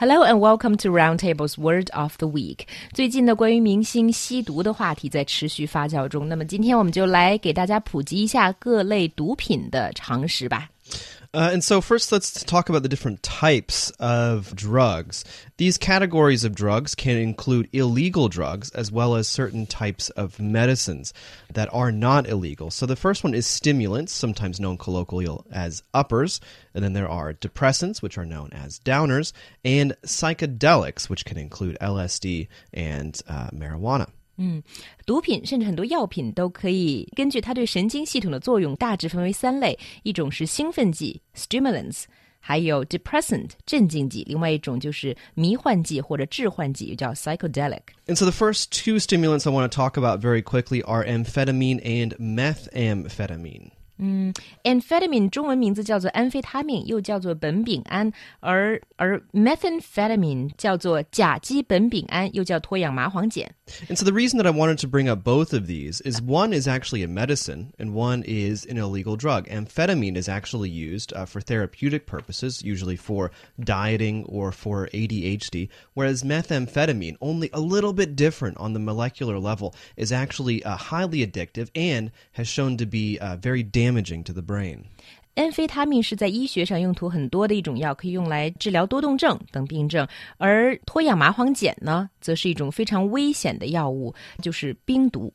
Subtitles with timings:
[0.00, 2.60] Hello and welcome to Roundtable's Word of the Week。
[2.94, 6.26] 最近呢，关于明星吸毒的话题在持续发酵中。
[6.26, 10.70] 那么今天我们就来给大家普及一下各类毒品的常识吧。
[11.32, 15.24] Uh, and so, first, let's talk about the different types of drugs.
[15.58, 21.14] These categories of drugs can include illegal drugs as well as certain types of medicines
[21.54, 22.72] that are not illegal.
[22.72, 26.40] So, the first one is stimulants, sometimes known colloquially as uppers.
[26.74, 29.32] And then there are depressants, which are known as downers,
[29.64, 34.10] and psychedelics, which can include LSD and uh, marijuana.
[34.39, 34.61] 嗯，
[35.05, 42.03] 毒品甚至很多药品都可以根据它对神经系统的作用，大致分为三类：一种是兴奋剂 （stimulants），
[42.41, 50.83] 还有 depressant 镇静剂，另外一种就是迷幻剂或者致幻剂，又叫 psychedelic。And so the first two stimulants I want to talk about very quickly
[50.83, 53.69] are amphetamine and methamphetamine.
[53.99, 54.33] 嗯，
[54.65, 58.11] amphetamine 中文名字叫做安非他命，又叫做苯丙胺，
[58.41, 63.49] 而而 methamphetamine 叫做甲基苯丙胺，又叫脱氧麻黄碱。
[63.87, 66.67] And so the reason that I wanted to bring up both of these is one is
[66.67, 69.47] actually a medicine and one is an illegal drug.
[69.47, 76.21] Amphetamine is actually used uh, for therapeutic purposes, usually for dieting or for ADHD, whereas
[76.21, 81.69] methamphetamine, only a little bit different on the molecular level, is actually uh, highly addictive
[81.73, 83.85] and has shown to be uh, very damaging
[84.24, 84.78] to the brain.
[85.52, 90.06] 非他命是在医学上用途很多的一种药，可以用来治疗多动症等病症。
[90.36, 95.32] 而脱氧麻黄碱呢，则是一种非常危险的药物，就是冰毒。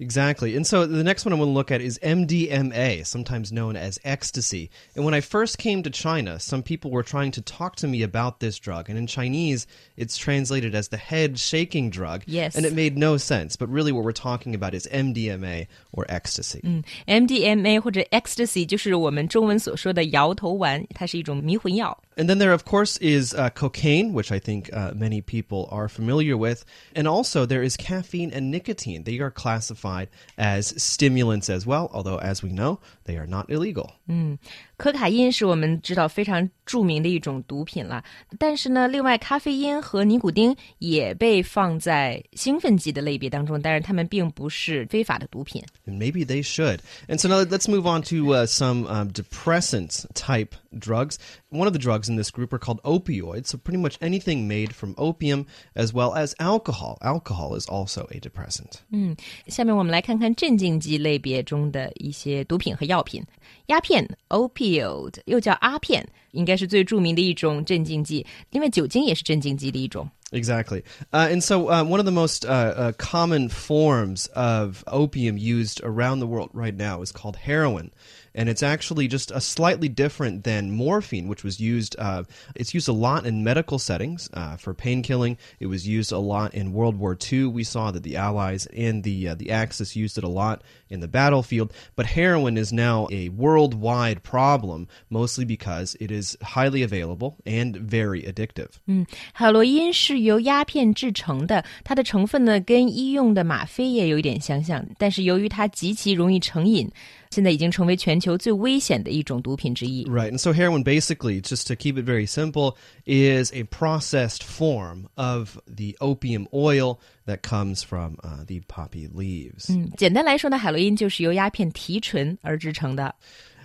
[0.00, 0.56] Exactly.
[0.56, 3.96] And so the next one I want to look at is MDMA, sometimes known as
[4.02, 4.68] ecstasy.
[4.96, 8.02] And when I first came to China, some people were trying to talk to me
[8.02, 8.90] about this drug.
[8.90, 12.24] And in Chinese, it's translated as the head shaking drug.
[12.26, 12.56] Yes.
[12.56, 13.54] And it made no sense.
[13.54, 16.60] But really, what we're talking about is MDMA or ecstasy.
[16.64, 21.96] 嗯，MDMA 或者 ecstasy 就是我们中文所说的摇头丸，它是一种迷魂药。
[22.18, 25.88] And then there, of course, is uh, cocaine, which I think uh, many people are
[25.88, 26.64] familiar with.
[26.94, 29.02] And also, there is caffeine and nicotine.
[29.02, 30.06] They are classified
[30.38, 33.94] as stimulants as well, although, as we know, they are not illegal.
[34.06, 34.38] 嗯，
[34.76, 38.04] 可卡因是我们知道非常着名的一种毒品了。
[38.38, 45.60] 但是呢，另外咖啡因和尼古丁也被放在兴奋剂的类别当中，但是它们并不是非法的毒品。
[45.84, 46.78] And maybe they should.
[47.08, 51.18] And so now let's move on to uh, some um, depressant type drugs.
[51.50, 53.48] One of the drugs in this group are called opioids.
[53.48, 56.98] So pretty much anything made from opium as well as alcohol.
[57.00, 58.80] Alcohol is also a depressant.
[58.90, 63.22] 嗯，下面我们来看看镇静剂类别中的一些毒品和药品。
[63.66, 68.26] 鸦片 （opioid） 又叫阿片，应该是最着名的一种镇静剂。
[68.50, 70.08] 因为酒精也是镇静剂的一种。
[70.32, 70.82] Exactly.
[71.12, 75.80] Uh, and so, uh, one of the most uh, uh, common forms of opium used
[75.84, 77.92] around the world right now is called heroin.
[78.36, 81.94] And it's actually just a slightly different than morphine, which was used.
[82.00, 82.24] Uh,
[82.56, 85.38] it's used a lot in medical settings uh, for pain killing.
[85.60, 87.44] It was used a lot in World War II.
[87.46, 91.06] We saw that the Allies and the the Axis used it a lot in the
[91.06, 91.72] battlefield.
[91.94, 98.22] But heroin is now a worldwide problem, mostly because it is highly available and very
[98.22, 98.80] addictive.
[98.86, 106.90] 嗯，海洛因是 由鸦片制成的，它的成分呢跟医用的吗啡也有一点相像，但是由于它极其容易成瘾，
[107.30, 110.04] 现在已经成为全球最危险的一种毒品之一。
[110.06, 110.30] Right.
[110.30, 115.58] And so heroin basically, just to keep it very simple, is a processed form of
[115.66, 119.72] the opium oil that comes from uh, the poppy leaves.
[119.72, 123.14] 嗯，简单来说呢，海洛因就是由鸦片提纯而制成的。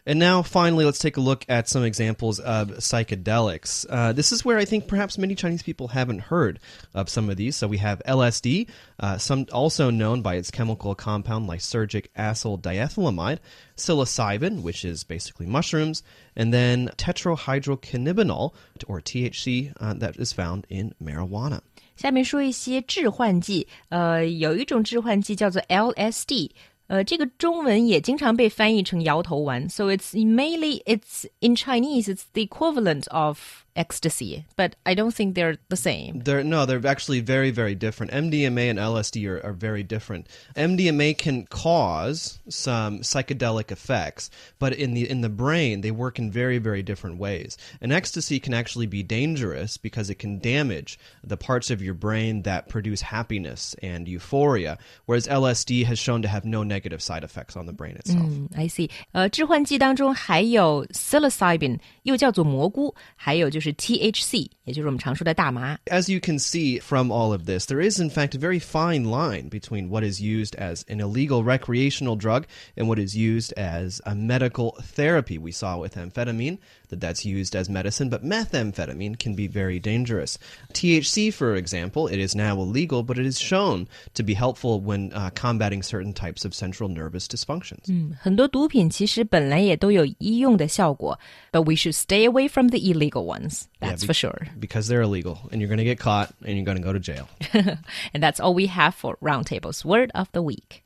[0.07, 3.87] and now, finally, let's take a look at some examples of psychedelics.
[3.89, 6.61] Uh, this is where I think perhaps many Chinese people haven't heard
[6.95, 7.57] of some of these.
[7.57, 8.69] So we have LSD,
[9.01, 13.39] uh, some also known by its chemical compound lysergic acid diethylamide,
[13.77, 16.03] psilocybin, which is basically mushrooms,
[16.37, 18.53] and then tetrahydrocannabinol,
[18.87, 21.61] or THC, uh, that is found in marijuana.
[21.97, 26.51] 下面说一些致幻剂，呃，有一种致幻剂叫做 LSD，
[26.88, 33.38] 呃，这个中文也经常被翻译成摇头丸，so it's mainly it's in Chinese it's the equivalent of
[33.76, 36.20] ecstasy, but I don't think they're the same.
[36.26, 38.12] They're no, they're actually very, very different.
[38.12, 40.28] MDMA and LSD are, are very different.
[40.56, 46.30] MDMA can cause some psychedelic effects, but in the in the brain they work in
[46.30, 47.58] very, very different ways.
[47.80, 52.42] And ecstasy can actually be dangerous because it can damage the parts of your brain
[52.44, 57.56] that produce happiness and euphoria, whereas LSD has shown to have no negative side effects
[57.56, 58.28] on the brain itself.
[58.28, 58.90] 嗯，I see。
[59.14, 65.78] 呃，致幻剂当中还有 psilocybin，又叫做蘑菇，还有就是 THC，也就是我们常说的大麻。
[65.86, 69.06] As you can see from all of this, there is in fact a very fine
[69.06, 72.46] line between what is used as an illegal recreational drug
[72.76, 75.38] and what is used as a medical therapy.
[75.38, 79.80] We saw with amphetamine, the that that's used as medicine, but methamphetamine can be very
[79.80, 80.38] dangerous.
[80.74, 85.14] THC, for example, it is now illegal, but it is shown to be helpful when
[85.14, 87.86] uh, combating certain types of central nervous dysfunctions.
[88.20, 91.20] 很多毒品其实本来也都有医用的效果，
[91.52, 93.64] but we should stay away from the illegal ones.
[93.80, 94.48] That's be- for sure.
[94.60, 97.00] Because they're illegal, and you're going to get caught, and you're going to go to
[97.00, 97.28] jail.
[98.14, 100.84] And that's all we have for Roundtable's Word of the Week.